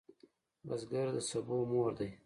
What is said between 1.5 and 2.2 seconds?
مور دی